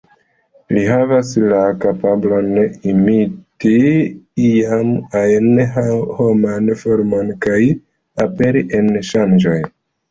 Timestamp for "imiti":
2.93-3.75